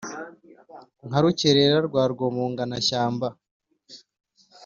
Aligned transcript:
nka 1.07 1.19
rukerera 1.23 1.77
rwa 1.87 2.03
rwomongana-shyamba. 2.13 3.27